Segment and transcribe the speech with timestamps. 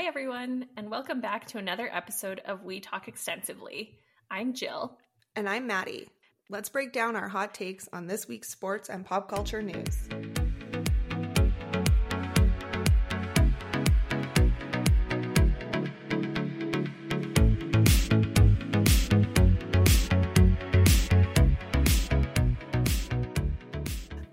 [0.00, 3.98] Hi, everyone, and welcome back to another episode of We Talk Extensively.
[4.30, 4.96] I'm Jill.
[5.36, 6.08] And I'm Maddie.
[6.48, 10.08] Let's break down our hot takes on this week's sports and pop culture news.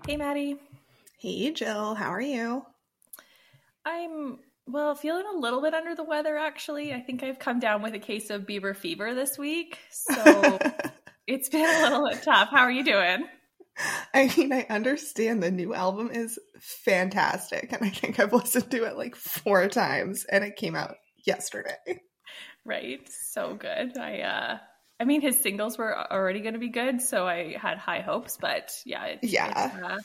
[0.06, 0.56] Hey, Maddie.
[1.18, 1.94] Hey, Jill.
[1.94, 2.64] How are you?
[3.84, 6.92] I'm, well, feeling a little bit under the weather, actually.
[6.92, 9.78] I think I've come down with a case of Bieber fever this week.
[9.90, 10.58] So
[11.26, 12.50] it's been a little bit tough.
[12.50, 13.26] How are you doing?
[14.12, 18.84] I mean, I understand the new album is fantastic, and I think I've listened to
[18.84, 22.02] it like four times, and it came out yesterday.
[22.64, 23.00] Right.
[23.08, 23.96] So good.
[23.96, 24.58] I, uh,
[25.00, 28.36] I mean, his singles were already going to be good, so I had high hopes.
[28.38, 29.98] But yeah, it, yeah, it, uh,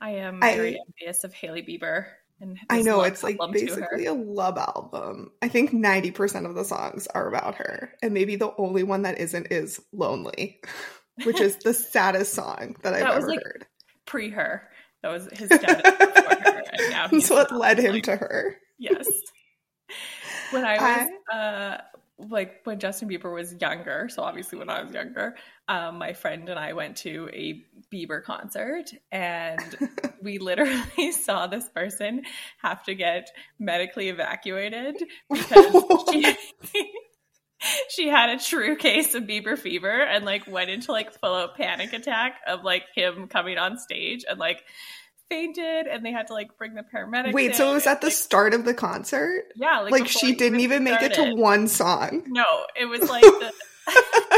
[0.00, 2.06] I am very I, envious of Hailey Bieber.
[2.40, 5.30] And I know it's like basically a love album.
[5.40, 9.02] I think ninety percent of the songs are about her, and maybe the only one
[9.02, 10.60] that isn't is "Lonely,"
[11.24, 13.66] which is the saddest song that I've that ever like heard.
[14.06, 14.68] Pre her,
[15.02, 16.62] that was his status before her.
[16.72, 18.56] And now That's what led him to her.
[18.78, 19.06] Yes.
[20.50, 21.80] When I was I, uh,
[22.18, 25.36] like when Justin Bieber was younger, so obviously when I was younger,
[25.68, 29.60] um, my friend and I went to a Bieber concert and
[30.22, 32.22] we literally saw this person
[32.62, 34.96] have to get medically evacuated
[35.30, 36.36] because she,
[37.88, 41.56] she had a true case of Bieber fever and like went into like full out
[41.56, 44.62] panic attack of like him coming on stage and like
[45.30, 47.32] fainted and they had to like bring the paramedics.
[47.32, 49.44] Wait, so it was at the start of the concert?
[49.56, 52.24] Yeah, like, like she didn't even make it to one song.
[52.26, 52.44] No,
[52.78, 53.52] it was like the
[53.88, 54.33] start of the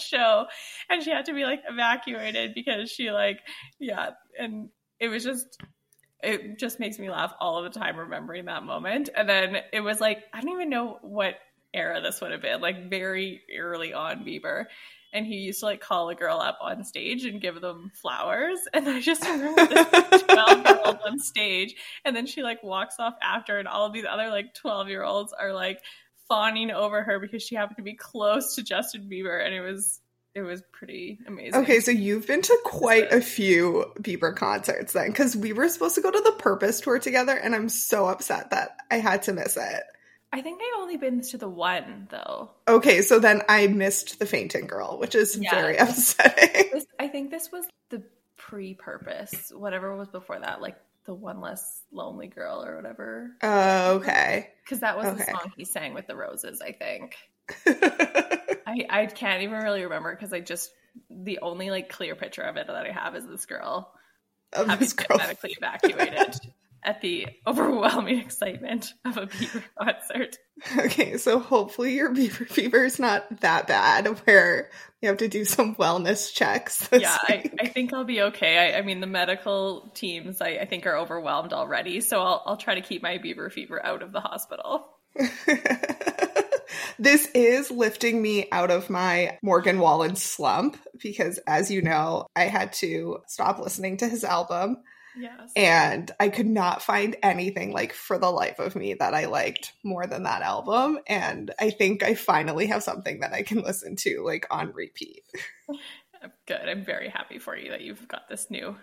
[0.00, 0.46] show
[0.88, 3.40] and she had to be like evacuated because she like
[3.78, 5.58] yeah, and it was just
[6.22, 9.08] it just makes me laugh all the time remembering that moment.
[9.14, 11.34] And then it was like I don't even know what
[11.72, 14.66] era this would have been, like very early on Bieber
[15.12, 18.58] and he used to like call a girl up on stage and give them flowers.
[18.72, 21.74] And I just remember this 12 year old on stage,
[22.04, 25.02] and then she like walks off after, and all of these other like 12 year
[25.02, 25.80] olds are like
[26.30, 30.00] fawning over her because she happened to be close to Justin Bieber, and it was
[30.34, 31.60] it was pretty amazing.
[31.60, 35.96] Okay, so you've been to quite a few Bieber concerts then, because we were supposed
[35.96, 39.32] to go to the Purpose tour together, and I'm so upset that I had to
[39.32, 39.82] miss it.
[40.32, 42.50] I think I've only been to the one though.
[42.68, 46.70] Okay, so then I missed the fainting girl, which is yeah, very upsetting.
[46.72, 48.04] This, I think this was the
[48.36, 50.76] pre-purpose, whatever was before that, like
[51.10, 53.32] the one less lonely girl or whatever.
[53.42, 54.50] Oh, uh, okay.
[54.62, 55.16] Because that was okay.
[55.16, 57.16] the song he sang with the roses, I think.
[57.66, 60.70] I I can't even really remember because I just
[61.10, 63.92] the only like clear picture of it that I have is this girl
[64.52, 66.36] of having this girl medically evacuated
[66.82, 70.38] at the overwhelming excitement of a Bieber concert.
[70.78, 74.70] Okay, so hopefully your Bieber fever is not that bad where
[75.00, 76.88] you have to do some wellness checks.
[76.92, 78.74] yeah, I, I, think I'll be okay.
[78.74, 82.56] I, I mean, the medical teams I, I, think are overwhelmed already, so I'll, I'll
[82.56, 84.88] try to keep my Bieber fever out of the hospital.
[86.98, 92.44] this is lifting me out of my Morgan Wallen slump because, as you know, I
[92.44, 94.76] had to stop listening to his album
[95.20, 95.52] Yes.
[95.54, 99.72] And I could not find anything like for the life of me that I liked
[99.84, 100.98] more than that album.
[101.06, 105.22] And I think I finally have something that I can listen to like on repeat.
[106.46, 106.68] Good.
[106.68, 108.76] I'm very happy for you that you've got this new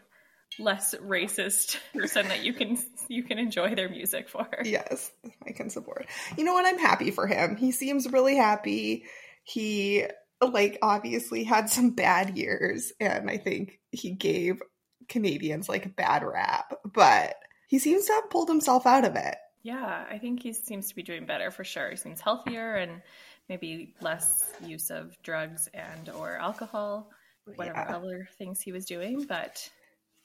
[0.60, 2.78] less racist person that you can
[3.10, 4.48] you can enjoy their music for.
[4.64, 5.12] Yes,
[5.46, 6.08] I can support.
[6.38, 6.66] You know what?
[6.66, 7.56] I'm happy for him.
[7.58, 9.06] He seems really happy.
[9.44, 10.06] He
[10.42, 14.62] like obviously had some bad years and I think he gave
[15.08, 17.36] Canadians like bad rap, but
[17.68, 19.38] he seems to have pulled himself out of it.
[19.64, 21.90] Yeah, I think he seems to be doing better for sure.
[21.90, 23.02] He seems healthier and
[23.50, 27.12] maybe less use of drugs and or alcohol,
[27.56, 27.96] whatever yeah.
[27.96, 29.26] other things he was doing.
[29.28, 29.70] But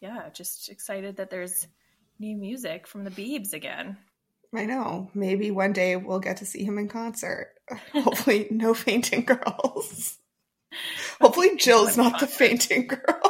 [0.00, 1.66] yeah, just excited that there's
[2.18, 3.96] new music from the Beebs again.
[4.54, 5.10] I know.
[5.14, 7.54] Maybe one day we'll get to see him in concert.
[7.92, 10.18] Hopefully, no fainting girls.
[11.20, 13.21] Hopefully, Jill's not the fainting girl.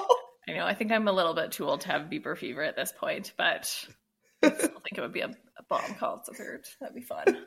[0.52, 0.66] I know.
[0.66, 3.32] I think I'm a little bit too old to have Bieber fever at this point,
[3.37, 3.87] but
[4.43, 6.66] I still think it would be a, a bomb concert.
[6.81, 7.46] That'd be fun.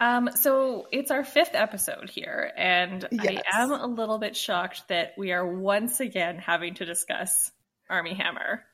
[0.00, 3.42] Um, so it's our fifth episode here, and yes.
[3.52, 7.52] I am a little bit shocked that we are once again having to discuss
[7.88, 8.64] Armie Hammer.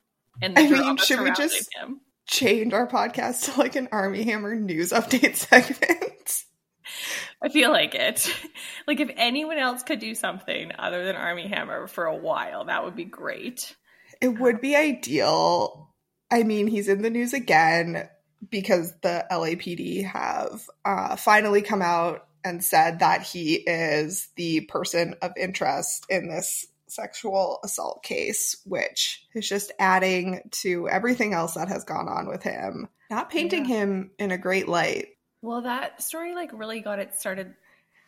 [0.40, 2.00] And I mean, should we just him.
[2.26, 6.44] change our podcast to like an Armie Hammer news update segment?
[7.42, 8.28] I feel like it.
[8.86, 12.84] Like if anyone else could do something other than Armie Hammer for a while, that
[12.84, 13.76] would be great.
[14.22, 15.90] It would be ideal.
[16.30, 18.08] I mean, he's in the news again.
[18.50, 25.14] because the LAPD have uh, finally come out and said that he is the person
[25.20, 31.68] of interest in this sexual assault case, which is just adding to everything else that
[31.68, 32.88] has gone on with him.
[33.10, 33.76] Not painting Yeah.
[33.76, 35.08] him in a great light.
[35.42, 37.54] Well, that story like really got it started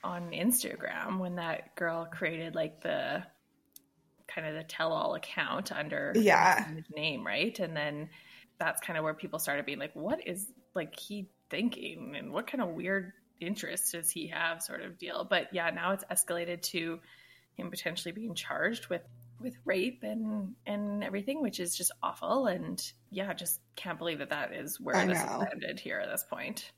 [0.03, 3.23] on Instagram when that girl created like the
[4.27, 6.67] kind of the tell-all account under Yeah.
[6.75, 7.59] his name, right?
[7.59, 8.11] And then
[8.59, 12.47] that's kind of where people started being like, "What is like he thinking, and what
[12.47, 15.25] kind of weird interest does he have?" Sort of deal.
[15.25, 17.00] But yeah, now it's escalated to
[17.55, 19.03] him potentially being charged with
[19.41, 22.47] with rape and and everything, which is just awful.
[22.47, 22.81] And
[23.11, 25.44] yeah, just can't believe that that is where I this know.
[25.53, 26.71] ended here at this point.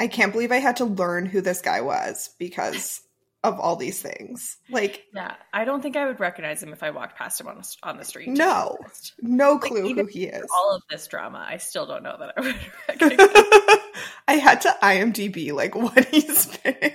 [0.00, 3.00] I can't believe I had to learn who this guy was because
[3.44, 4.56] of all these things.
[4.70, 7.62] Like, Yeah, I don't think I would recognize him if I walked past him on,
[7.82, 8.28] on the street.
[8.28, 8.78] No.
[9.20, 10.46] no clue even who he is.
[10.56, 12.56] All of this drama, I still don't know that I would
[12.88, 13.28] recognize.
[14.28, 16.92] I had to IMDb like what he's been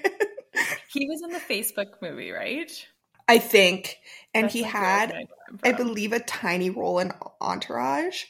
[0.93, 2.87] he was in the Facebook movie, right?
[3.27, 3.97] I think.
[4.33, 5.19] And That's he had I know
[5.49, 5.87] him I from.
[5.87, 7.11] believe a tiny role in
[7.41, 8.25] Entourage,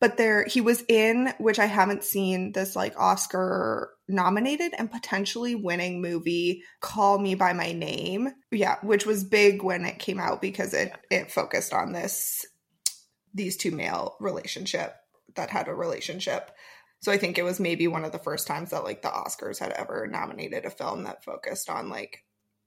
[0.00, 5.54] but there he was in which I haven't seen this like Oscar nominated and potentially
[5.54, 8.28] winning movie Call Me by My Name.
[8.50, 12.46] Yeah, which was big when it came out because it it focused on this
[13.34, 14.94] these two male relationship
[15.34, 16.50] that had a relationship.
[17.00, 19.58] So I think it was maybe one of the first times that like the Oscars
[19.58, 22.24] had ever nominated a film that focused on like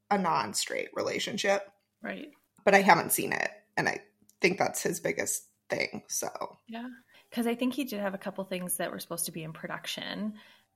[0.10, 1.64] a non-straight relationship
[2.02, 2.30] right.
[2.64, 4.02] but I haven't seen it, and I
[4.42, 6.04] think that's his biggest thing.
[6.08, 6.30] So
[6.68, 6.88] Yeah,
[7.30, 9.54] because I think he did have a couple things that were supposed to be in
[9.54, 10.34] production,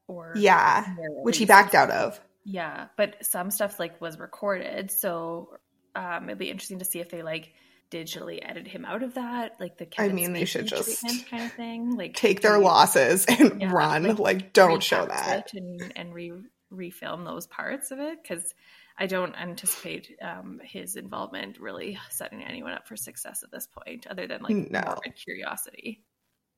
[0.07, 2.19] or yeah, which he backed out of.
[2.43, 5.57] Yeah, but some stuff like was recorded, so
[5.95, 7.53] um, it'd be interesting to see if they like
[7.91, 11.53] digitally edit him out of that, like the Kevin mean, they should just kind of
[11.53, 14.03] thing, like Take their losses and Yeah, run.
[14.03, 15.49] like, Like, don't show that.
[15.53, 16.33] and and re
[16.73, 18.53] refilm those parts of it because
[18.97, 24.07] I don't anticipate um, his involvement really setting anyone up for success at this point,
[24.07, 24.95] other than like No.
[25.23, 26.03] curiosity.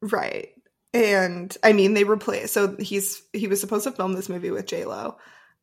[0.01, 0.49] Right.
[0.93, 2.53] And I mean, they replaced.
[2.53, 5.17] So he's he was supposed to film this movie with J Lo,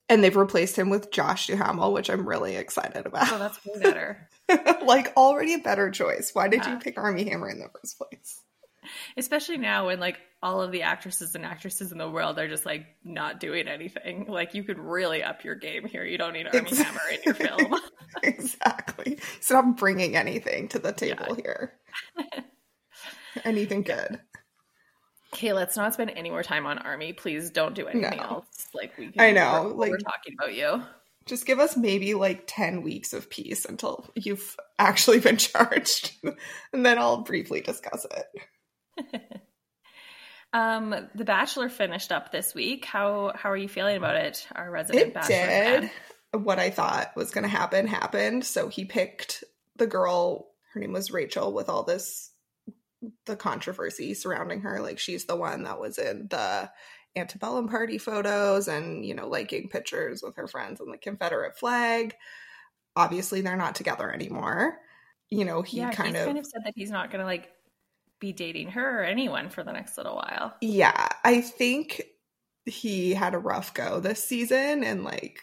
[0.09, 3.33] and they've replaced him with Josh Duhamel, which I'm really excited about.
[3.33, 4.29] Oh, that's way better.
[4.85, 6.31] like already a better choice.
[6.35, 6.75] Why did Yeah.
[6.75, 8.41] you pick Armie Hammer in the first place?
[9.17, 12.67] especially now when like all of the actresses and actresses in the world are just
[12.67, 16.47] like not doing anything like you could really up your game here you don't need
[16.47, 17.81] armie Ex- hammer in your film
[18.23, 19.19] exactly.
[19.41, 21.35] Stop bringing anything to the table Yeah.
[21.43, 21.73] here.
[23.45, 24.21] anything good.
[25.35, 28.23] Okay let's not spend any more time on armie please don't do anything No.
[28.25, 30.83] else like we can I know, like- we're talking about you
[31.27, 36.13] Just give us maybe like 10 weeks of peace until you've actually been charged.
[36.73, 38.07] and then I'll briefly discuss
[38.97, 39.23] it.
[40.53, 44.71] um the bachelor finished up this week how how are you feeling about it our
[44.71, 45.91] resident It bachelor did.
[45.91, 45.91] fan?
[46.45, 48.45] What I thought was going to happen happened.
[48.45, 49.45] So he picked
[49.77, 52.33] the girl, her name was Rachel, with all this,
[53.27, 54.81] the controversy surrounding her.
[54.81, 56.71] Like she's the one that was in the
[57.17, 62.15] antebellum party photos and, you know, liking pictures with her friends and the Confederate flag.
[62.97, 64.79] Obviously, they're not together anymore.
[65.31, 67.51] You know, he yeah kind of kind of said that he's not gonna like
[68.21, 72.03] be dating her or anyone for the next little while Yeah, I think
[72.65, 75.41] he had a rough go this season and like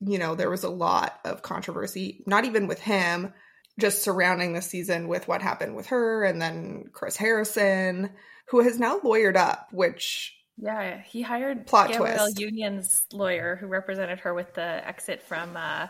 [0.00, 3.32] you know, there was a lot of controversy not even with him,
[3.78, 8.10] just surrounding the season with what happened with her and then Chris Harrison
[8.48, 12.40] who has now lawyered up, which Yeah, he hired Plot Gabrielle twist.
[12.40, 15.88] Union's lawyer who represented her with the exit from uh,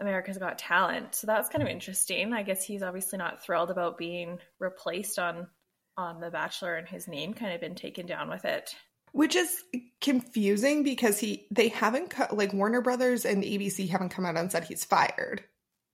[0.00, 1.14] America's Got Talent.
[1.14, 2.32] So that was kind of interesting.
[2.32, 5.48] I guess he's obviously not thrilled about being replaced on
[5.96, 8.74] on The Bachelor and his name kind of been taken down with it.
[9.12, 9.62] which is
[10.00, 14.50] confusing because he they haven't co- like Warner Brothers and ABC haven't come out and
[14.50, 15.42] said he's fired.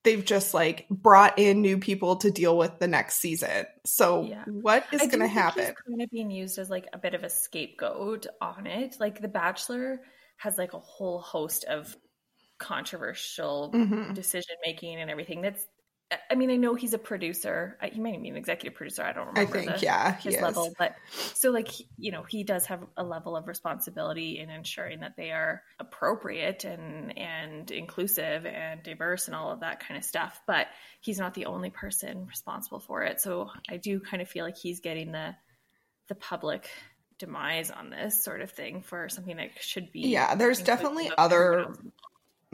[0.04, 3.64] They've just like brought in new people to deal with the next season.
[3.86, 4.44] So Yeah.
[4.44, 5.64] what is going to happen?
[5.64, 8.96] He's kind of being used as like a bit of a scapegoat on it.
[9.00, 10.02] Like The Bachelor
[10.36, 11.96] has like a whole host of
[12.58, 14.14] controversial Mhm.
[14.14, 15.40] decision making and everything.
[15.42, 15.66] That's,
[16.30, 17.78] I mean, I know he's a producer.
[17.82, 19.02] He might be an executive producer.
[19.02, 19.52] I don't I remember.
[19.58, 20.42] think the, yeah, his is.
[20.42, 25.00] level, but so like you know, he does have a level of responsibility in ensuring
[25.00, 30.04] that they are appropriate and and inclusive and diverse and all of that kind of
[30.04, 30.40] stuff.
[30.46, 30.66] But
[31.00, 33.20] he's not the only person responsible for it.
[33.20, 35.34] So I do kind of feel like he's getting the
[36.08, 36.68] the public
[37.18, 41.74] demise on this sort of thing for something that should be Yeah, there's definitely other.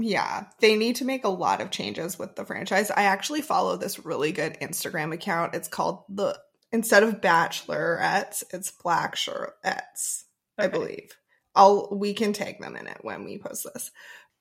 [0.02, 2.90] Yeah, they need to make a lot of changes with the franchise.
[2.90, 5.54] I actually follow this really good Instagram account.
[5.54, 6.38] It's called the
[6.73, 10.25] instead of bachelorettes, it's black shirettes.
[10.57, 11.16] I believe.
[11.54, 13.90] I'll we can tag them in it when we post this.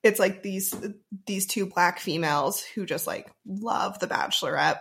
[0.02, 0.74] It's like these
[1.26, 4.80] these two black females who just like love the Bachelorette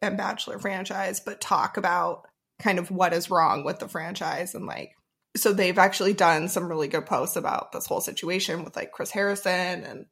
[0.00, 2.26] and Bachelor franchise, but talk about
[2.60, 4.94] kind of what is wrong with the franchise and like
[5.36, 9.10] so they've actually done some really good posts about this whole situation with like Chris
[9.10, 9.50] Harrison
[9.84, 10.06] and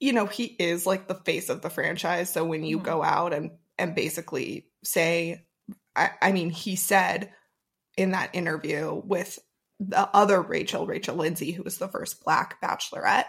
[0.00, 2.30] you know he is like the face of the franchise.
[2.32, 2.84] So when you Mhm.
[2.84, 5.44] go out and and basically say
[5.94, 7.32] I, I mean he said
[7.96, 9.38] in that interview with
[9.80, 13.26] the other Rachel Rachel Lindsay who was the first black bachelorette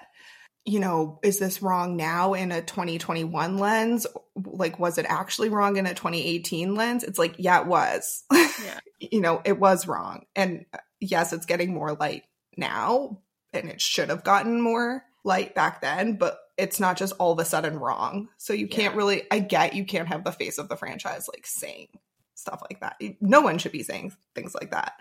[0.65, 4.05] you know is this wrong now in a 2021 lens?
[4.35, 7.03] Like was it actually wrong in a 2018 lens?
[7.05, 8.23] It's like yeah it was.
[8.65, 8.79] Yeah.
[8.99, 10.25] you know it was wrong.
[10.35, 10.65] And
[10.99, 12.23] yes it's getting more light
[12.57, 13.19] now
[13.53, 17.39] and it should have gotten more light back then but it's not just all of
[17.39, 18.97] a sudden wrong so you can't Yeah.
[18.97, 21.87] really i get you can't have the face of the franchise like saying
[22.35, 24.93] stuff like that no one should be saying things like that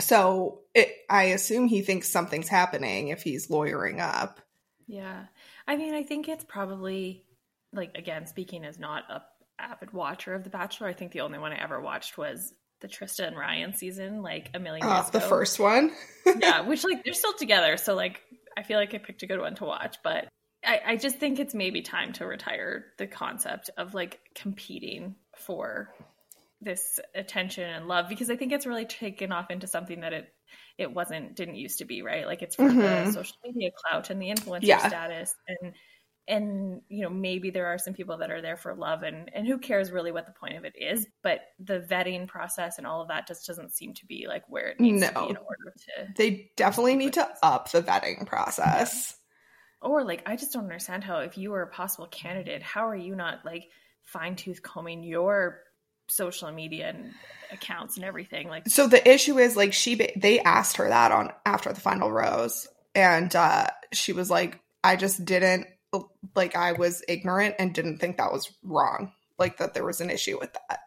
[0.00, 4.40] so it, i assume he thinks something's happening if he's lawyering up
[4.86, 5.24] Yeah.
[5.68, 7.24] I mean, I think it's probably
[7.72, 9.22] like again, speaking as not a
[9.60, 12.88] avid watcher of The Bachelor, I think the only one I ever watched was the
[12.88, 15.28] Trista and Ryan season, like a million years uh, the ago.
[15.28, 15.92] first one
[16.38, 18.20] yeah, which like they're still together, so like
[18.56, 20.28] I feel like I picked a good one to watch, but
[20.64, 25.94] I, I just think it's maybe time to retire the concept of like competing for
[26.60, 30.28] this attention and love because I think it's really taken off into something that it
[30.76, 33.14] it wasn't didn't used to be right like it's for the Mhm.
[33.14, 34.86] social media clout and the influencer Yeah.
[34.86, 35.72] status and
[36.30, 39.46] and you know maybe there are some people that are there for love and and
[39.46, 43.02] who cares really what the point of it is but the vetting process and all
[43.02, 45.24] of that just doesn't seem to be like where it needs to No.
[45.24, 49.16] be in order to they definitely need to up the vetting process.
[49.82, 52.96] Or like i just don't understand how if you were a possible candidate how are
[52.96, 53.64] you not like
[54.04, 55.60] fine-tooth combing your
[56.08, 57.12] social media and
[57.52, 58.48] accounts and everything?
[58.48, 62.10] Like so the issue is like she they asked her that on after the final
[62.10, 62.66] rose.
[62.94, 65.66] And uh she was like i just didn't
[66.34, 70.10] like i was ignorant and didn't think that was wrong like that there was an
[70.10, 70.80] issue with that.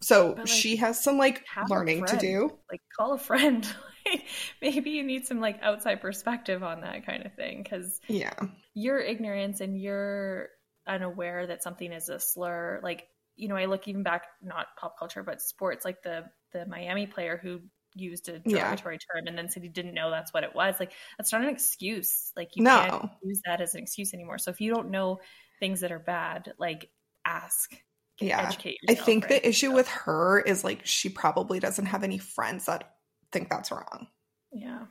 [0.00, 2.50] So like, she has some like learning to do.
[2.70, 3.66] Like call a friend.
[4.62, 8.34] Maybe you need some like outside perspective on that kind of thing because yeah.
[8.74, 10.48] your ignorance and you're
[10.88, 14.96] unaware that something is a slur like you know i look even back not pop
[14.96, 17.58] culture but sports like the the miami player who
[17.96, 18.76] used a Yeah.
[18.76, 21.42] derogatory term and then said he didn't know that's what it was like that's not
[21.42, 22.88] an excuse like you No.
[22.90, 25.20] can't use that as an excuse anymore so if you don't know
[25.60, 26.90] things that are bad like
[27.24, 27.74] ask
[28.20, 29.28] yeah educate i think right?
[29.28, 32.94] the issue So, with her is like she probably doesn't have any friends that
[33.32, 34.08] think that's wrong
[34.52, 34.86] yeah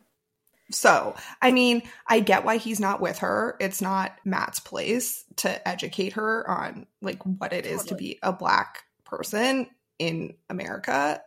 [0.71, 3.55] So, I mean, I get why he's not with her.
[3.59, 8.33] It's not Matt's place to educate her on like what it is to be a
[8.33, 9.67] black person
[9.99, 11.24] in America yeah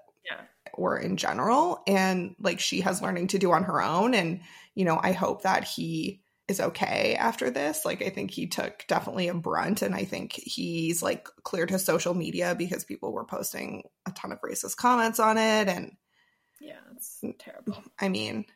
[0.79, 4.41] or in general and like she has learning to do on her own and
[4.75, 7.85] you know, I hope that he is okay after this.
[7.85, 11.85] Like I think he took definitely a brunt and I think he's like cleared his
[11.85, 15.97] social media because people were posting a ton of racist comments on it and
[16.61, 17.35] yeah it's Mm.
[17.39, 18.47] terrible I mean,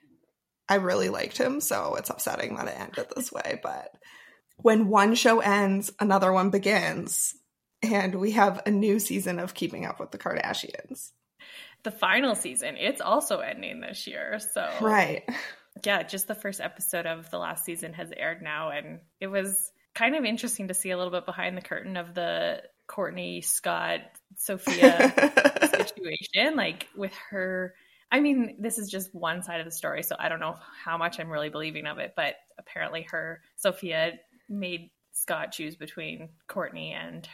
[0.69, 3.61] I really liked him, so it's upsetting that it ended this way.
[3.63, 3.91] But
[4.57, 7.35] when one show ends, another one begins.
[7.83, 11.11] And we have a new season of Keeping Up with the Kardashians.
[11.85, 15.23] The final season it's also ending this year so Right.
[15.85, 19.73] yeah, just the first episode of the last season has aired now, and it was
[19.95, 24.01] kind of interesting to see a little bit behind the curtain of the Kourtney Scott
[24.37, 25.13] Sofia
[25.77, 27.75] situation, like with her.
[28.11, 30.99] I mean, this is just one side of the story, so I don't know how
[30.99, 34.13] much I'm really believing of it, but apparently, her Sofia
[34.49, 37.27] made Scott choose between Kourtney and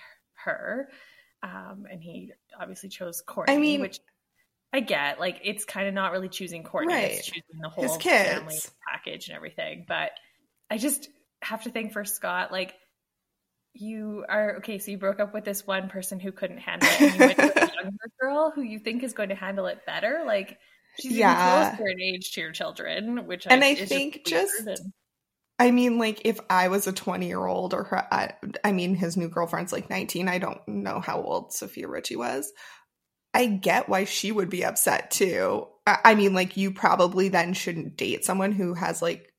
[0.45, 0.89] her,
[1.43, 3.99] um, and he obviously chose Kourtney, I mean- which
[4.73, 5.19] I get.
[5.19, 8.59] Like, it's kind of not really choosing Kourtney; it's choosing the whole family
[8.93, 9.85] package and everything.
[9.89, 10.11] But
[10.71, 11.09] I just
[11.43, 12.75] have to think for Scott, like
[13.75, 14.79] you are okay.
[14.79, 17.37] So you broke up with this one person who couldn't handle it, and you went
[17.39, 20.23] to a younger girl who you think is going to handle it better.
[20.27, 20.59] Like
[21.01, 21.67] she's Yeah.
[21.67, 24.93] even closer in age to your children, which And I is think just- and-
[25.61, 28.95] I mean, like, if I was a 20 year old or her, I, I mean,
[28.95, 30.29] his new girlfriend's like 19.
[30.29, 32.53] I don't know how old Sofia Richie was.
[33.35, 35.69] I get why she would be upset too.
[35.87, 39.33] I, mean, like, you probably then shouldn't date someone who has like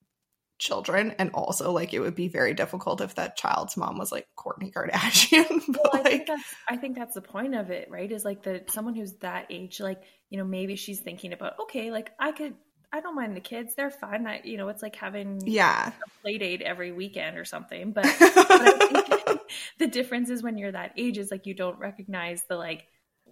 [0.57, 1.15] children.
[1.17, 4.73] And also, like, it would be very difficult if that child's mom was like Kourtney
[4.73, 5.61] Kardashian.
[5.67, 8.11] but, Well, I think like, that's I think that's the point of it, right?
[8.11, 11.91] Is like the someone who's that age, like you know, maybe she's thinking about okay,
[11.91, 12.55] like I could,
[12.91, 14.27] I don't mind the kids; they're fun.
[14.27, 15.89] I, you know, it's like having yeah.
[15.89, 17.91] a play date every weekend or something.
[17.91, 19.39] But, but think
[19.79, 22.85] the difference is when you're that age is like you don't recognize the like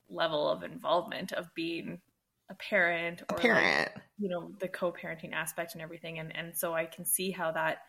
[0.09, 1.99] level of involvement of being
[2.49, 3.91] a parent a or like, parent.
[4.17, 6.19] you know the co-parenting aspect and everything.
[6.19, 7.79] And and so i can see how that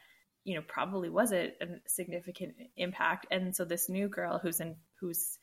[0.44, 3.26] you know probably was a, a significant impact.
[3.30, 5.38] And so this new girl who's in who's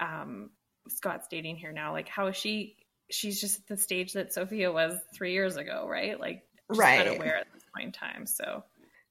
[0.00, 0.50] um
[0.88, 2.76] scott's dating here now like how is she
[3.10, 6.18] she's just at the stage that sofia was three years ago right?
[6.18, 7.06] Like right.
[7.16, 8.26] aware at this point in time.
[8.26, 8.64] So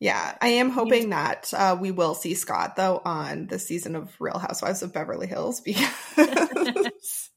[0.06, 4.14] yeah, I am hoping that uh, we will see Scott though on the season of
[4.20, 6.12] Real Housewives of Beverly Hills because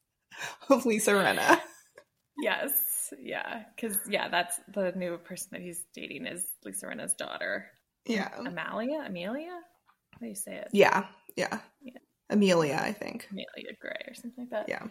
[0.68, 1.58] of Lisa Rinna.
[2.38, 7.70] Yes, yeah, because yeah, that's the new person that he's dating is Lisa Rinna's daughter.
[8.04, 9.58] Yeah, Amalia, Amelia,
[10.12, 10.68] how do you say it?
[10.74, 11.06] Yeah,
[11.36, 11.96] yeah, yeah.
[12.28, 13.28] Amelia, I think.
[13.30, 14.68] Amelia Gray or something like that.
[14.68, 14.88] Yeah.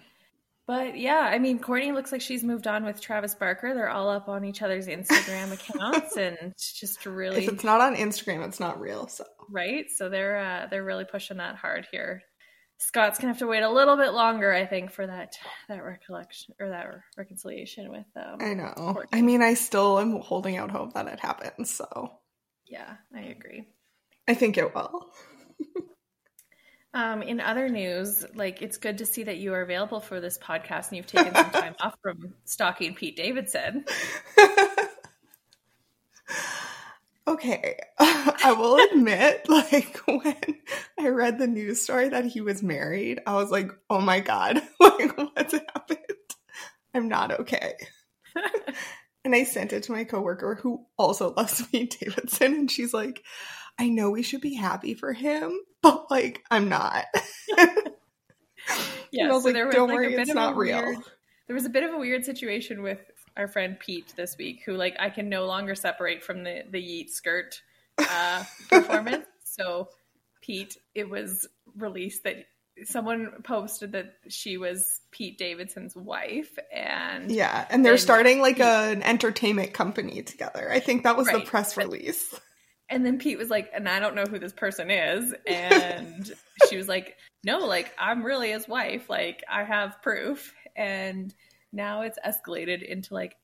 [0.68, 3.74] But yeah, I mean, Kourtney looks like she's moved on with Travis Barker.
[3.74, 7.46] They're all up on each other's Instagram accounts, and it's just really.
[7.46, 9.08] If it's not on Instagram, it's not real.
[9.08, 12.22] So right, so they're uh, they're really pushing that hard here.
[12.80, 15.36] Scott's gonna have to wait a little bit longer, I think, for that
[15.70, 16.86] that recollection or that
[17.18, 18.06] reconciliation with.
[18.18, 18.74] Um, I know.
[18.78, 19.06] Kourtney.
[19.14, 21.72] I mean, I still am holding out hope that it happens.
[21.72, 22.12] So
[22.66, 23.70] yeah, I agree.
[24.28, 25.08] I think it will.
[26.94, 30.38] Um, in other news, like it's good to see that you are available for this
[30.38, 33.86] podcast and you've taken some time off from stalking Pete Davidson.
[37.28, 40.36] okay, I will admit, like when
[41.00, 44.62] I read the news story that he was married, I was like, "Oh my god,
[44.80, 46.00] like what's happened?
[46.94, 47.74] I'm not okay."
[49.26, 53.24] and I sent it to my coworker who also loves Pete Davidson, and she's like,
[53.80, 57.06] "I know we should be happy for him, but like I'm not.
[59.12, 60.82] yeah, so like, there was don't like worry, it's not real.
[60.84, 60.98] Weird,
[61.48, 63.00] there was a bit of a weird situation with
[63.36, 66.82] our friend Pete this week, who like I can no longer separate from the the
[66.82, 67.62] Yeet skirt
[67.98, 69.26] uh, performance.
[69.44, 69.90] So
[70.42, 72.46] Pete, it was released that
[72.86, 78.66] someone posted that she was Pete Davidson's wife and yeah and they're starting like Pete,
[78.66, 82.40] an entertainment company together i think that was right, the press release
[82.90, 85.34] and then Pete was like, and I don't know who this person is.
[85.46, 86.32] And
[86.70, 89.10] she was like, no, like, I'm really his wife.
[89.10, 90.54] Like, I have proof.
[90.76, 91.34] And
[91.74, 93.36] now it's escalated into like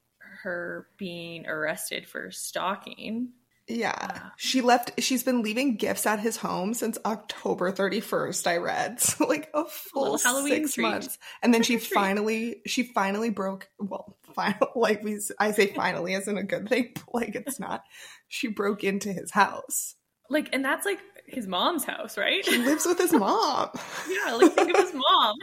[0.43, 3.29] her being arrested for stalking.
[3.67, 3.95] Yeah.
[3.97, 8.99] Uh, she left she's been leaving gifts at his home since October 31st, I read.
[8.99, 10.81] So like a full a 6 treat.
[10.83, 11.17] months.
[11.41, 16.37] And then she finally she finally broke well, final like we I say finally isn't
[16.37, 17.83] a good thing, like it's not.
[18.33, 19.93] She broke into his house.
[20.27, 22.43] Like and that's like his mom's house, right?
[22.43, 23.69] He lives with his mom.
[24.09, 25.35] yeah, like think of his mom.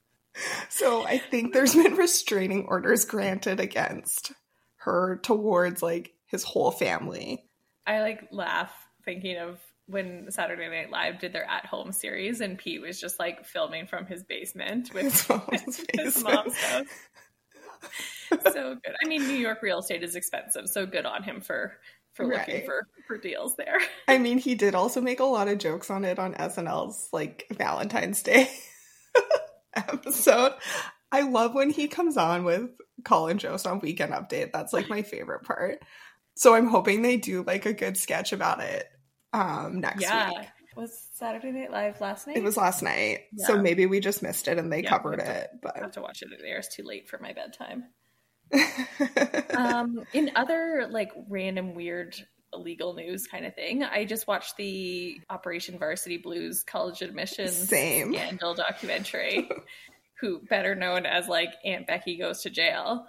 [0.68, 4.32] so I think there's been restraining orders granted against
[4.80, 7.42] her towards like his whole family.
[7.86, 8.70] I like laugh
[9.06, 13.18] thinking of when Saturday Night Live did their at home series and Pete was just
[13.18, 16.86] like filming from his basement with his mom's, his mom's house.
[18.52, 18.94] so good.
[19.02, 21.78] I mean, New York real estate is expensive, so good on him for
[22.16, 22.48] for right.
[22.48, 23.78] looking for for deals there.
[24.08, 27.46] I mean, he did also make a lot of jokes on it on SNL's like
[27.52, 28.50] Valentine's Day
[29.76, 30.52] episode.
[31.12, 32.70] I love when he comes on with
[33.04, 34.52] Colin Jost on Weekend Update.
[34.52, 35.78] That's like my favorite part.
[36.34, 38.86] So I'm hoping they do like a good sketch about it
[39.32, 40.30] um next yeah.
[40.30, 40.48] week.
[40.76, 42.36] Was Saturday Night Live last night?
[42.36, 43.20] It was last night.
[43.32, 43.46] Yeah.
[43.46, 45.50] So maybe we just missed it and they yeah, covered to, it.
[45.62, 46.28] But I have to watch it.
[46.32, 47.84] It airs too late for my bedtime.
[49.56, 52.16] um, in other like random weird
[52.52, 58.12] legal news kind of thing, I just watched the Operation Varsity Blues college admissions Same.
[58.12, 59.48] scandal documentary.
[60.20, 63.06] who better known as like Aunt Becky goes to jail.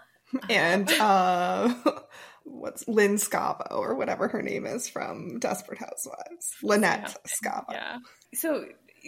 [0.50, 1.74] And uh
[2.44, 6.56] what's Lynn Scavo or whatever her name is from Desperate Housewives.
[6.64, 7.52] Lynette yeah.
[7.52, 7.72] Scavo.
[7.72, 7.98] Yeah.
[8.34, 8.66] So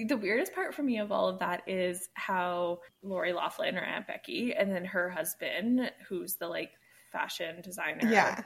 [0.08, 4.08] the weirdest part for me of all of that is how Lori Loughlin or Aunt
[4.08, 6.72] Becky and then her husband, who's the like
[7.12, 8.10] fashion designer.
[8.10, 8.44] Yeah.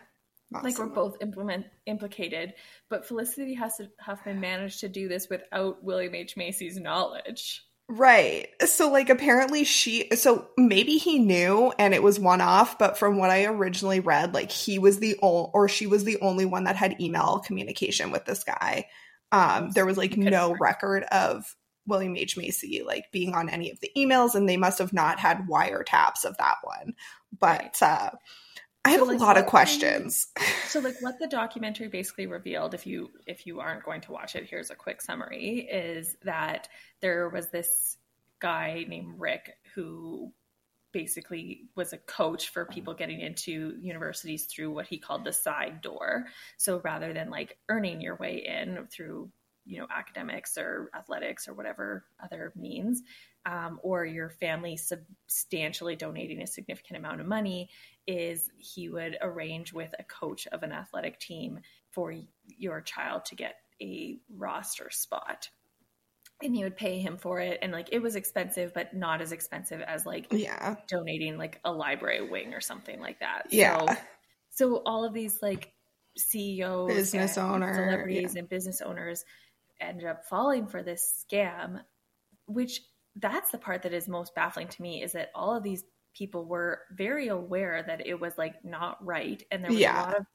[0.62, 2.54] Like we're both implement implicated,
[2.90, 3.58] but Felicity
[4.00, 7.64] Huffman managed to do this without William H Macy's knowledge.
[7.90, 8.48] Right.
[8.66, 13.18] So like apparently she so maybe he knew and it was one off, but from
[13.18, 16.66] what I originally read, like he was the only or she was the only one
[16.66, 18.86] that had email communication with this guy.
[19.34, 22.38] Um there was like no record of William H.
[22.38, 26.24] Macy like being on any of the emails and they must have not had wiretaps
[26.24, 26.94] of that one.
[27.38, 28.12] But uh
[28.86, 30.28] I have so, like, a lot of questions.
[30.68, 34.36] so like what the documentary basically revealed if you if you aren't going to watch
[34.36, 36.68] it, here's a quick summary is that
[37.02, 37.98] there was this
[38.40, 40.34] guy named Rick who
[40.94, 45.82] basically was a coach for people getting into universities through what he called the side
[45.82, 46.28] door.
[46.58, 49.30] So rather than like earning your way in through,
[49.66, 53.02] you know, academics or athletics or whatever other means,
[53.46, 57.70] um, or your family substantially donating a significant amount of money,
[58.08, 61.60] is he would arrange with a coach of an athletic team
[61.92, 62.14] for
[62.58, 65.50] your child to get a roster spot
[66.44, 67.60] and you would pay him for it.
[67.62, 70.76] And like it was expensive but not as expensive as like yeah.
[70.88, 73.44] donating like a library wing or something like that.
[73.50, 73.80] Yeah.
[73.80, 73.96] so,
[74.52, 75.72] so all of these like
[76.16, 78.42] ceos business owners celebrities yeah.
[78.42, 79.26] and business owners
[79.82, 81.80] ended up falling for this scam
[82.46, 82.82] which
[83.16, 85.84] that's the part that is most baffling to me is that all of these
[86.16, 89.44] people were very aware that it was like not right.
[89.52, 90.02] And there was Yeah.
[90.02, 90.26] a lot of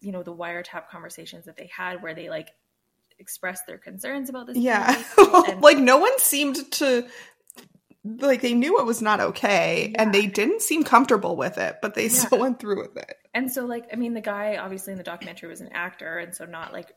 [0.00, 2.50] you know the wiretap conversations that they had where they like
[3.22, 5.02] expressed their concerns about this yeah.
[5.16, 7.06] and- like no one seemed to
[8.04, 11.94] like they knew it was not okay and they didn't seem comfortable with it but
[11.94, 13.16] they still went through with it.
[13.32, 16.34] And so like i mean the guy obviously in the documentary was an actor and
[16.34, 16.92] so not like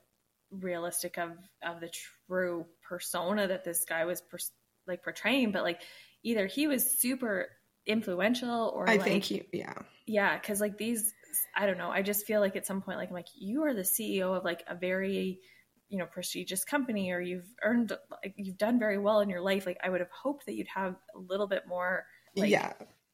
[0.51, 1.31] realistic of
[1.63, 1.89] of the
[2.27, 4.51] true persona that this guy was pers-
[4.87, 5.81] like portraying but like
[6.23, 7.47] either he was super
[7.85, 9.73] influential or i like think he yeah.
[10.07, 11.13] Yeah because like these
[11.55, 13.73] i don't know i just feel like at some point like i'm like you are
[13.73, 15.39] the ceo of like a very
[15.89, 17.91] you know prestigious company or you've earned
[18.23, 20.67] like you've done very well in your life like i would have hoped that you'd
[20.67, 22.73] have a little bit more like yeah.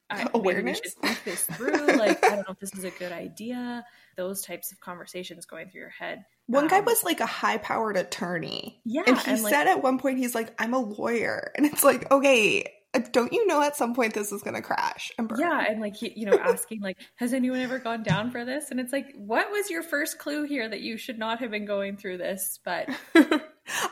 [0.09, 0.81] I, Awareness?
[1.01, 3.85] think this through like i don't know if this is a good idea.
[4.17, 6.25] Those types of conversations going through your head.
[6.47, 9.67] One guy Um, was like a high powered attorney yeah and he and, like, said
[9.67, 11.53] at one point he's like i'm a lawyer.
[11.55, 12.65] And it's like okay
[13.11, 15.39] don't you know at some point this is gonna crash and burn?
[15.39, 18.71] Yeah and like you know asking like has anyone ever gone down for this?
[18.71, 21.65] And it's like what was your first clue here that you should not have been
[21.65, 22.59] going through this?
[22.63, 22.89] But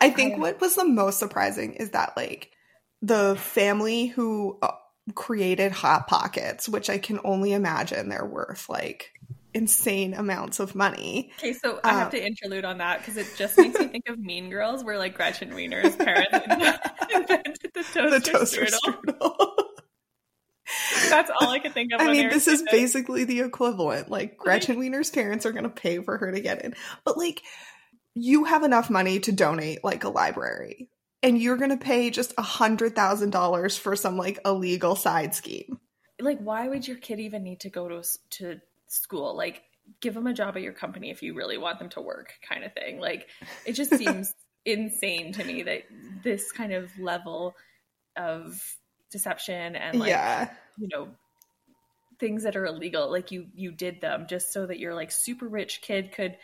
[0.01, 2.51] I think I- what was the most surprising is that like
[3.01, 4.71] the family who uh,
[5.15, 9.11] created hot pockets, which I can only imagine they're worth like
[9.53, 11.31] insane amounts of money.
[11.39, 14.07] Okay, so I have Uh, to interlude on that because it just makes me think
[14.09, 16.31] of Mean Girls, where like Gretchen Wiener's parents
[17.13, 18.95] invented the toaster, the toaster strudel.
[19.19, 19.55] strudel.
[21.09, 22.01] That's all I could think of.
[22.01, 24.09] I mean, this is basically the equivalent.
[24.11, 27.41] Like Gretchen Wiener's parents are going to pay for her to get in, but like
[28.13, 30.89] you have enough money to donate like a library,
[31.23, 35.33] and you're going to pay just a hundred thousand dollars for some like illegal side
[35.33, 35.79] scheme.
[36.21, 38.59] like why would your kid even need to go to to
[38.89, 39.63] school like
[40.01, 42.63] give them a job at your company if you really want them to work kind
[42.63, 43.27] of thing like
[43.65, 44.33] it just seems
[44.65, 45.83] insane to me that
[46.23, 47.55] this kind of level
[48.17, 48.61] of
[49.11, 51.09] deception and like yeah, you know
[52.19, 55.47] things that are illegal like you you did them just so that your like super
[55.47, 56.37] rich kid could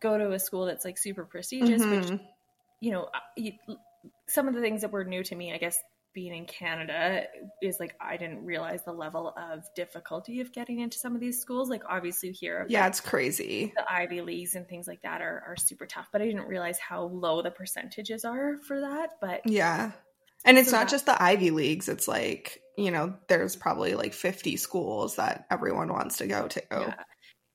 [0.00, 2.20] go to a school that's like super prestigious which Mhm.
[2.80, 3.52] you know, you,
[4.28, 5.78] some of the things that were new to me, I guess,
[6.14, 7.24] being in Canada
[7.62, 11.40] is like I didn't realize the level of difficulty of getting into some of these
[11.40, 11.68] schools.
[11.68, 13.72] Like obviously here, yeah, it's crazy.
[13.76, 16.08] the Ivy Leagues and things like that are, are super tough.
[16.12, 19.10] But I didn't realize how low the percentages are for that.
[19.20, 19.92] But Yeah.
[20.44, 21.88] And it's So not that- just the Ivy Leagues.
[21.88, 26.62] It's like, you know, there's probably like 50 schools that everyone wants to go to.
[26.70, 26.94] yeah,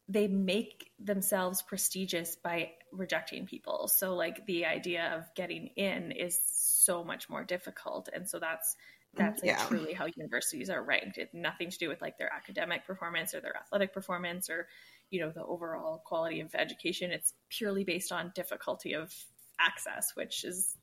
[0.10, 3.88] they make themselves prestigious by rejecting people.
[3.88, 6.40] So like the idea of getting in is
[6.86, 8.76] so much more difficult, and so that's
[9.16, 9.66] mm, that's like Yeah.
[9.68, 11.18] truly how universities are ranked.
[11.18, 14.68] It's nothing to do with like their academic performance or their athletic performance or
[15.10, 17.12] you know the overall quality of education.
[17.12, 19.14] It's purely based on difficulty of
[19.60, 20.76] access, which is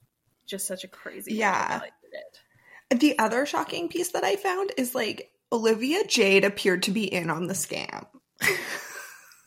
[0.47, 1.81] just such a crazy Yeah.
[2.13, 2.99] it.
[3.01, 7.31] The other shocking piece that I found is like Olivia Jade appeared to be in
[7.31, 8.07] on the scam.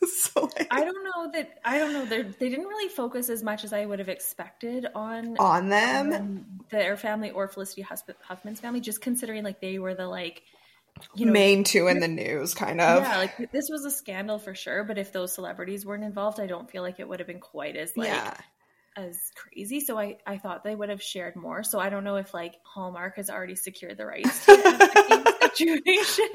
[0.18, 3.42] so like, I don't know that I don't know they they didn't really focus as
[3.42, 6.12] much as I would have expected on on them.
[6.12, 10.42] um, their family or Felicity Huffman's family, just considering like they were the like
[11.14, 13.02] you know main two in the news, kind of.
[13.02, 14.84] yeah like this was a scandal for sure.
[14.84, 17.76] But if those celebrities weren't involved, I don't feel like it would have been quite
[17.76, 18.36] as like yeah.
[18.96, 19.80] as crazy.
[19.80, 21.62] So I I thought they would have shared more.
[21.62, 24.52] So I don't know if like Hallmark has already secured the rights to
[25.56, 26.28] situation.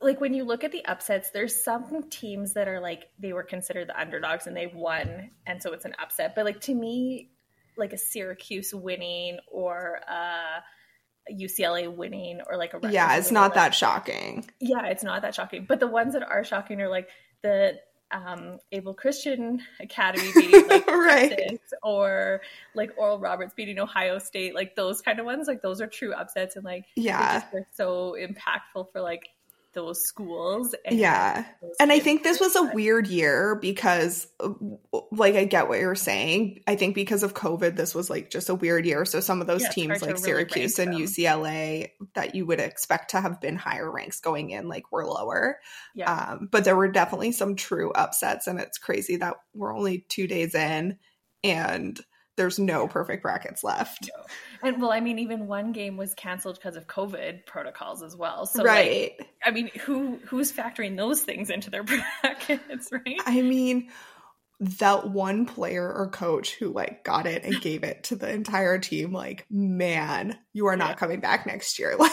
[0.00, 3.42] like when you look at the upsets, there's some teams that are like they were
[3.42, 6.34] considered the underdogs and they've won, and so it's an upset.
[6.34, 7.30] But like to me,
[7.76, 10.62] like a Syracuse winning or a
[11.32, 14.48] UCLA winning or like a yeah, it's not like- that shocking.
[14.60, 15.64] Yeah, it's not that shocking.
[15.68, 17.08] But the ones that are shocking are like
[17.42, 17.78] the
[18.12, 21.30] um, Abilene Christian Academy beating like Right.
[21.30, 22.40] Texas or
[22.74, 25.46] like Oral Roberts beating Ohio State, like those kind of ones.
[25.46, 27.40] Like those are true upsets and like Yeah.
[27.40, 29.28] just were so impactful for like
[29.72, 30.74] those schools.
[30.84, 31.44] And, Yeah.
[31.62, 34.26] those And I think this was a weird year because,
[35.12, 36.62] like, I get what you're saying.
[36.66, 39.04] I think because of COVID, this was like just a weird year.
[39.04, 40.94] So some of those Yeah, teams, like really Syracuse and.
[40.94, 45.60] UCLA, that you would expect to have been higher ranks going in, like, were lower.
[45.94, 46.12] yeah.
[46.12, 50.26] Um, but there were definitely some true upsets, and it's crazy that we're only two
[50.26, 50.98] days in
[51.42, 52.00] and
[52.40, 54.08] there's no perfect brackets left.
[54.62, 58.46] And well, I mean, even one game was canceled because of COVID protocols as well.
[58.46, 59.12] So, like, right.
[59.44, 61.82] I mean, who who's factoring those things into their
[62.22, 63.20] brackets, right?
[63.26, 63.90] I mean,
[64.60, 68.78] that one player or coach who like got it and gave it to the entire
[68.78, 70.94] team, like, man, you are not Yeah.
[70.96, 71.94] coming back next year.
[71.98, 72.12] Like,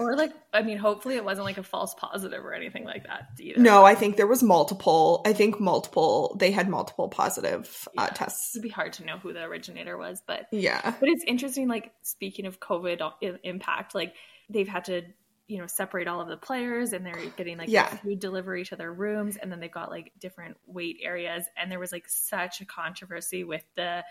[0.00, 3.28] Or like, I mean, hopefully it wasn't like a false positive or anything like that
[3.40, 3.60] either.
[3.60, 5.22] no, I think there was multiple.
[5.26, 6.36] I think multiple.
[6.38, 8.54] They had multiple positive uh, tests.
[8.54, 11.68] it'd be hard to know who the originator was, but Yeah, but it's interesting.
[11.68, 13.00] Like speaking of COVID
[13.44, 14.14] impact, like
[14.50, 15.02] they've had to
[15.48, 17.86] you know separate all of the players and they're getting like Yeah.
[17.96, 21.80] food delivery to their rooms and then they've got like different weight areas and there
[21.80, 24.04] was like such a controversy with the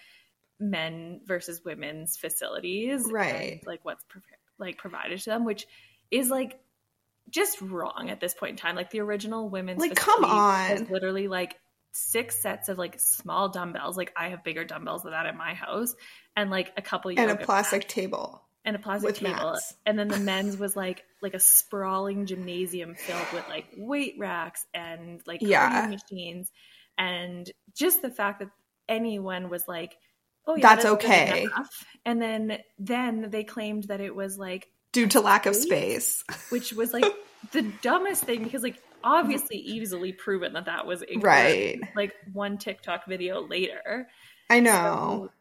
[0.59, 3.53] men versus women's facilities Right.
[3.53, 4.21] and, like what's pro-
[4.61, 5.65] like provided to them which
[6.11, 6.59] is like
[7.29, 10.87] just wrong at this point in time like the original women's Like, come on.
[10.89, 11.57] literally like
[11.93, 15.53] six sets of like small dumbbells like i have bigger dumbbells than that at my
[15.53, 15.93] house
[16.37, 18.41] and like a couple and a plastic mats table.
[18.63, 19.73] and a plastic with table mats.
[19.85, 24.65] and then the men's was like like a sprawling gymnasium filled with like weight racks
[24.73, 25.87] and like Yeah.
[25.89, 26.49] machines
[26.97, 28.49] and just the fact that
[28.87, 29.95] anyone was like
[30.47, 31.47] oh yeah That's good okay.
[32.05, 36.23] and then then they claimed that it was like Due to lack of Space?
[36.27, 36.51] space.
[36.51, 37.05] which was like
[37.51, 41.23] the dumbest thing because like obviously easily proven that that was incorrect.
[41.23, 41.79] Right.
[41.95, 44.07] like one tiktok video later
[44.49, 45.29] I know.
[45.29, 45.31] so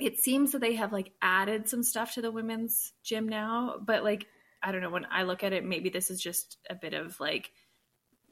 [0.00, 4.02] it seems that they have like added some stuff to the women's gym now, but
[4.02, 4.26] like
[4.62, 7.18] I don't know when I look at it, maybe this is just a bit of
[7.20, 7.50] like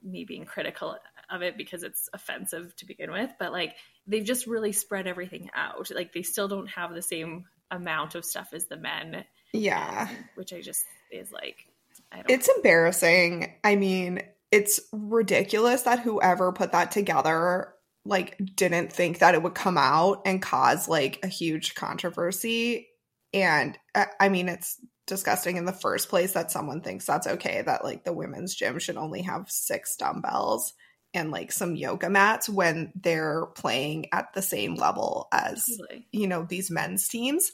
[0.02, 0.96] me being critical
[1.30, 5.50] of it because it's offensive to begin with, but like they've just really spread everything
[5.54, 5.90] out.
[5.94, 10.08] Like they still don't have the same amount of stuff as the men, yeah.
[10.34, 11.66] which I just is like
[12.10, 13.54] I don't It's embarrassing.
[13.64, 19.54] I mean, it's ridiculous that whoever put that together like didn't think that it would
[19.54, 22.88] come out and cause like a huge controversy
[23.32, 27.62] and uh, I mean it's disgusting in the first place that someone thinks that's okay
[27.62, 30.74] that like the women's gym should only have six dumbbells
[31.14, 36.06] and like some yoga mats when they're playing at the same level as Totally.
[36.12, 37.52] you know these men's teams.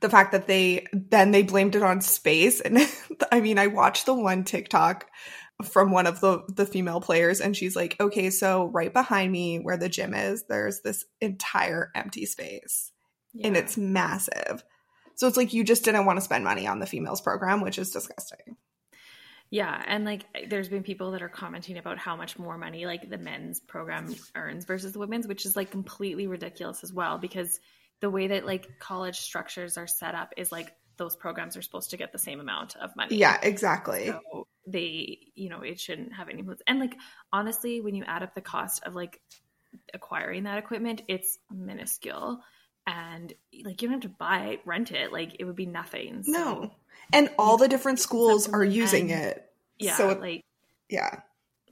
[0.00, 2.78] The fact that they then they blamed it on space and
[3.32, 5.06] i mean i watched the one tiktok
[5.62, 9.58] from one of the the female players and she's like okay so right behind me
[9.58, 12.92] where the gym is there's this entire empty space
[13.42, 14.62] and it's massive.
[15.16, 17.78] So it's like you just didn't want to spend money on the females program which
[17.78, 18.56] is disgusting
[19.54, 23.08] Yeah, and like there's been people that are commenting about how much more money like
[23.08, 27.60] the men's program earns versus the women's, which is like completely ridiculous as well because
[28.00, 31.90] the way that like college structures are set up is like those programs are supposed
[31.90, 33.14] to get the same amount of money.
[33.14, 36.62] yeah exactly So they, you know, it shouldn't have any influence.
[36.66, 36.96] And like
[37.32, 39.20] honestly, when you add up the cost of like
[39.92, 42.40] acquiring that equipment, it's minuscule.
[42.88, 43.32] And
[43.64, 45.12] like you don't have to buy it, rent it.
[45.12, 46.24] Like it would be nothing.
[46.24, 46.70] So, no
[47.12, 49.22] and all the different schools are using men.
[49.28, 49.44] it
[49.78, 49.96] Yeah.
[49.96, 50.44] so it- like
[50.88, 51.20] yeah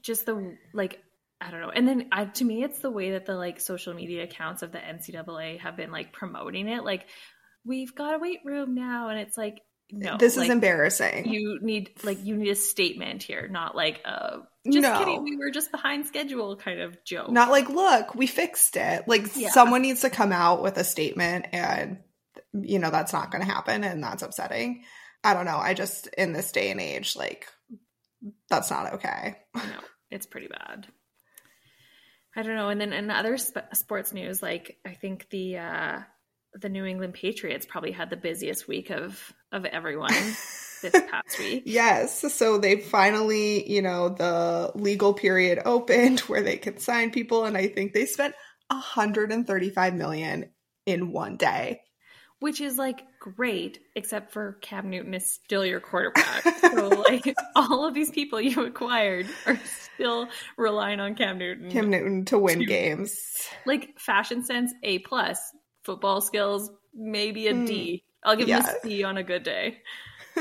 [0.03, 1.01] just the like
[1.45, 1.71] I don't know.
[1.71, 4.71] And then I, to me, it's the way that the like social media accounts of
[4.71, 6.85] the NCAA have been like promoting it.
[6.85, 7.07] Like
[7.65, 9.59] we've got a weight room now, and it's like
[9.91, 14.03] no, this like, is embarrassing You need like you need a statement here, not like
[14.05, 14.97] a just No.
[15.01, 15.25] kidding.
[15.25, 17.31] We were just behind schedule kind of joke.
[17.33, 19.51] not like look we fixed it like Yeah.
[19.51, 21.99] someone needs to come out with a statement and
[22.53, 24.85] you know that's not going to happen and that's upsetting
[25.25, 27.47] i don't know i just in this day and age like
[28.49, 29.81] that's not okay no,
[30.11, 30.87] it's pretty bad.
[32.37, 32.69] I don't know.
[32.69, 35.99] And then in other sp- sports news, like I think the uh,
[36.55, 40.13] the New England Patriots probably had the busiest week of of everyone
[40.83, 41.65] this past week.
[41.67, 42.33] Yes.
[42.35, 47.57] So they finally, you know, the legal period opened where they could sign people and
[47.57, 48.35] I think they spent
[48.69, 50.51] 135 million
[50.87, 51.83] in one day.
[52.41, 56.43] Which is like great, except for Cam Newton is still your quarterback.
[56.43, 59.61] so like all of these people you acquired are
[59.95, 61.71] still relying on Cam Newton.
[61.71, 63.47] Cam Newton to win to, games.
[63.65, 65.39] Like fashion sense, A plus.
[65.85, 68.05] Football skills, maybe a D.
[68.25, 68.29] Hmm.
[68.29, 68.61] I'll give yeah.
[68.61, 69.79] him a C on a good day.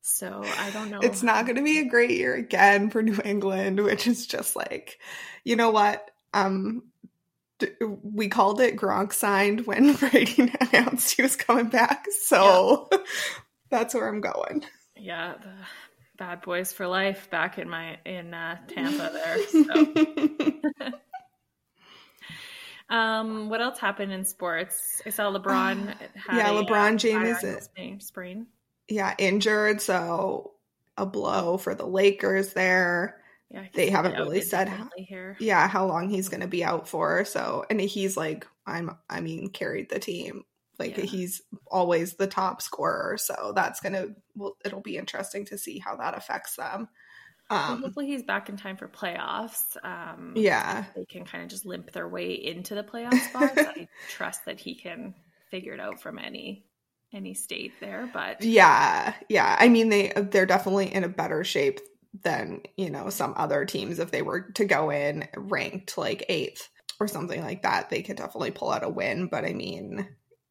[0.00, 1.00] so I don't know.
[1.02, 4.54] It's not going to be a great year again for New England, which is just
[4.54, 4.98] like,
[5.44, 6.10] you know what?
[6.32, 6.84] Um,
[8.02, 12.06] we called it Gronk signed when Brady announced he was coming back.
[12.24, 12.98] So yeah.
[13.70, 14.64] that's where I'm going.
[14.96, 15.52] Yeah, the
[16.16, 19.38] bad boys for life back in my in uh, Tampa there.
[19.48, 20.92] So.
[22.94, 25.02] um, what else happened in sports?
[25.06, 25.94] I saw LeBron.
[26.32, 27.68] yeah, a, LeBron uh, James is
[28.00, 28.46] sprain.
[28.88, 29.80] Yeah, injured.
[29.80, 30.52] So
[30.96, 33.22] a blow for the Lakers there.
[33.50, 35.34] Yeah, they haven't really said how, here.
[35.40, 37.24] yeah how long he's going to be out for.
[37.24, 40.44] So and he's like I'm I mean carried the team
[40.78, 41.04] like yeah.
[41.04, 43.16] he's always the top scorer.
[43.18, 46.88] So that's gonna well it'll be interesting to see how that affects them.
[47.50, 49.76] Um, hopefully he's back in time for playoffs.
[49.82, 53.54] Um, yeah, they can kind of just limp their way into the playoff spots.
[53.56, 55.14] I trust that he can
[55.50, 56.64] figure it out from any
[57.12, 58.08] any state there.
[58.12, 59.56] But yeah, yeah.
[59.58, 61.80] I mean they they're definitely in a better shape
[62.22, 63.98] than you know some other teams.
[63.98, 66.68] If they were to go in ranked like eighth
[67.00, 69.28] or something like that they could definitely pull out a win.
[69.28, 70.08] But i mean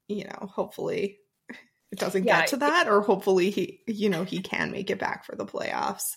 [0.08, 1.18] you know hopefully
[1.92, 5.00] it doesn't yeah, get to that or hopefully he you know he can make it
[5.00, 6.16] back for the playoffs.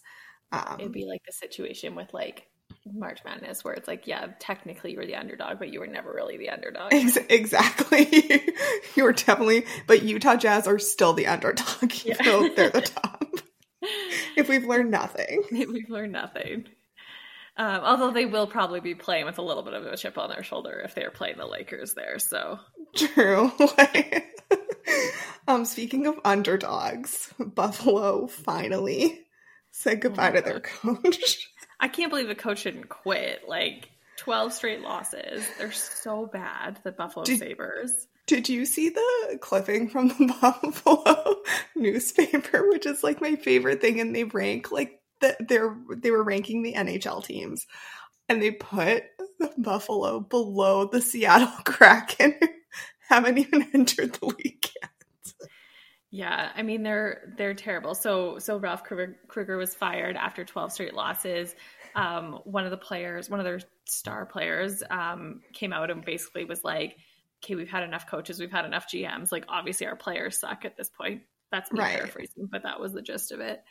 [0.53, 2.47] Um, it'd be like the situation with like
[2.93, 6.13] March Madness, where it's like, yeah, technically you were the underdog, but you were never
[6.13, 6.93] really the underdog.
[6.93, 8.09] Ex- exactly,
[8.97, 12.17] you were definitely, but Utah Jazz are still the underdog, yeah.
[12.25, 13.41] though they're the top
[14.37, 15.45] if we've learned nothing.
[15.51, 16.67] If we've learned nothing.
[17.57, 20.31] Um, although they will probably be playing with a little bit of a chip on
[20.31, 22.19] their shoulder if they're playing the Lakers there.
[22.19, 22.59] So
[22.97, 23.53] true.
[25.49, 29.21] um, speaking of underdogs, Buffalo finally
[29.73, 31.49] said oh goodbye oh to their coach.
[31.79, 33.43] I can't believe the coach didn't quit.
[33.47, 35.45] Like twelve straight losses.
[35.59, 36.79] They're so bad.
[36.85, 38.07] The Buffalo Did, Sabres.
[38.31, 41.43] Did you see the clipping from the Buffalo
[41.75, 43.99] newspaper, which is like my favorite thing?
[43.99, 47.67] And they rank like the, they're they were ranking the NHL teams,
[48.29, 49.03] and they put
[49.41, 52.39] the Buffalo below the Seattle Kraken,
[53.09, 55.51] haven't even entered the league yet.
[56.13, 57.97] Yeah, I mean they're they're terrible.
[57.97, 61.57] So so Ralph Krueger, Krueger was fired after 12 straight losses.
[61.97, 66.45] Um, one of the players, one of their star players, um, came out and basically
[66.45, 66.97] was like
[67.43, 69.33] okay, we've had enough coaches, we've had enough GMs.
[69.33, 71.23] Like obviously our players suck at this point.
[71.51, 71.97] That's me right.
[71.97, 73.63] paraphrasing, but that was the gist of it.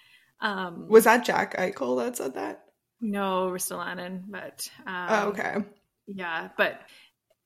[0.42, 2.64] Um, was that Jack Eichel that said that?
[3.02, 5.58] No, Ristolainen, but um, oh, okay,
[6.08, 6.82] yeah, but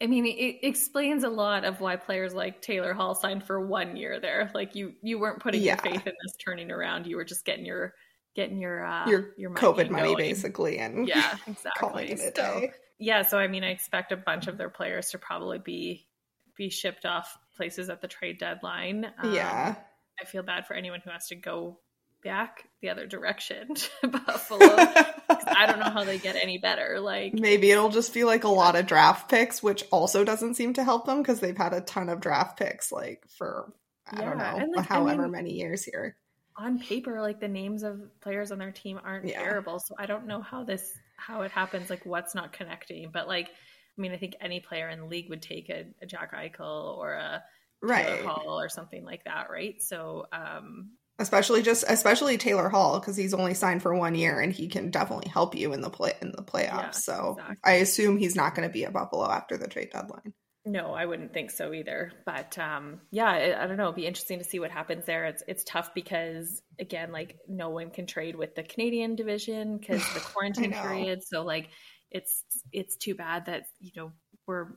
[0.02, 3.96] I mean, it explains a lot of why players like Taylor Hall signed for one
[3.96, 4.52] year there.
[4.54, 5.82] Like you, you weren't putting yeah.
[5.82, 7.08] your faith in this turning around.
[7.08, 7.94] You were just getting your
[8.36, 10.18] getting your uh, your, your money COVID money going.
[10.18, 12.18] basically, and yeah, exactly.
[12.36, 12.68] so,
[13.00, 16.08] yeah, so I mean, I expect a bunch of their players to probably be
[16.56, 19.06] be shipped off places at the trade deadline.
[19.18, 19.76] Um, yeah.
[20.22, 21.80] I feel bad for anyone who has to go
[22.24, 24.60] back the other direction to Buffalo.
[24.62, 27.00] I don't know how they get any better.
[27.00, 30.74] Like maybe it'll just be like a lot of draft picks, which also doesn't seem
[30.74, 33.72] to help them because they've had a ton of draft picks like for
[34.08, 34.26] I yeah.
[34.26, 36.16] don't know, like, however I mean, many years here.
[36.56, 39.42] On paper, like the names of players on their team aren't yeah.
[39.42, 41.90] terrible, so I don't know how this how it happens.
[41.90, 43.50] Like what's not connecting, but like
[43.98, 46.98] I mean, I think any player in the league would take a, a Jack Eichel
[46.98, 47.44] or a
[47.82, 48.24] right.
[48.26, 49.82] Hall or something like that, right?
[49.82, 54.52] So, um, especially just especially Taylor Hall because he's only signed for one year and
[54.52, 56.68] he can definitely help you in the play in the playoffs.
[56.68, 57.58] Yeah, so exactly.
[57.64, 60.34] I assume he's not going to be at Buffalo after the trade deadline.
[60.66, 62.14] No, I wouldn't think so either.
[62.26, 63.86] But um, yeah, I, I, don't know.
[63.86, 65.26] It'd be interesting to see what happens there.
[65.26, 70.02] It's it's tough because again, like no one can trade with the Canadian division because
[70.14, 71.22] the quarantine period.
[71.24, 71.70] So like
[72.14, 74.12] it's it's too bad that you know
[74.48, 74.68] we're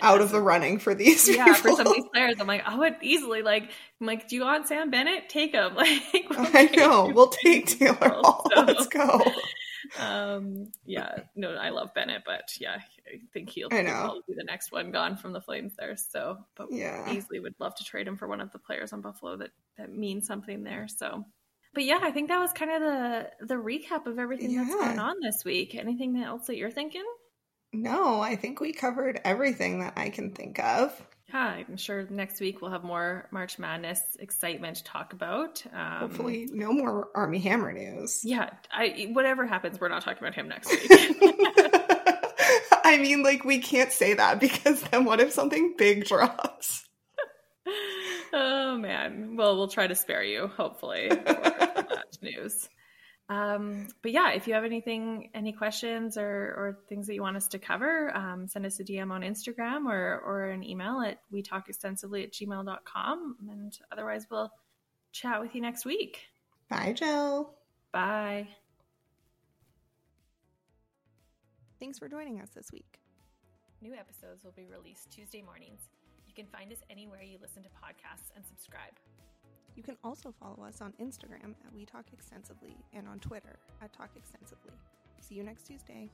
[0.00, 1.28] out of the running for these.
[1.28, 1.54] Yeah, people.
[1.54, 4.42] for some of these players, I'm like, I would easily like, I'm like, do you
[4.42, 5.28] want Sam Bennett?
[5.28, 5.74] Take him.
[5.76, 8.46] Like, we'll I know, we'll take Taylor Hall.
[8.54, 9.22] So, Let's go.
[9.98, 14.20] Um, yeah, no, I love Bennett, but yeah, I think he'll, I know.
[14.28, 15.96] be the next one gone from the Flames there.
[15.96, 19.00] So, but yeah, easily would love to trade him for one of the players on
[19.00, 20.86] Buffalo that that means something there.
[20.86, 21.24] So,
[21.74, 24.64] but yeah, I think that was kind of the the recap of everything yeah.
[24.64, 25.74] that's going on this week.
[25.74, 27.04] Anything else that you're thinking?
[27.72, 31.00] No, I think we covered everything that I can think of.
[31.28, 35.62] Yeah, I'm sure next week we'll have more March Madness excitement to talk about.
[35.72, 38.22] Um, Hopefully, no more Armie Hammer news.
[38.24, 40.90] Yeah, I whatever happens, we're not talking about him next week.
[42.82, 46.79] I mean, like, we can't say that because then what if something big drops?
[48.32, 49.36] Oh man.
[49.36, 52.68] Well, we'll try to spare you, hopefully, for, for that news.
[53.30, 57.36] Um, but yeah, if you have anything, any questions or, or things that you want
[57.36, 61.20] us to cover, um, send us a DM on Instagram or, or an email at
[61.30, 63.36] we talk extensively at gmail.com.
[63.48, 64.50] And otherwise, we'll
[65.12, 66.22] chat with you next week.
[66.68, 67.50] Bye, Joe.
[67.92, 68.48] Bye.
[71.78, 72.98] Thanks for joining us this week.
[73.80, 75.88] New episodes will be released Tuesday mornings.
[76.40, 78.96] Can find us anywhere you listen to podcasts and subscribe.
[79.76, 83.92] You can also follow us on Instagram at We Talk Extensively and on Twitter at
[83.92, 84.72] Talk Extensively.
[85.20, 86.08] See you next Tuesday.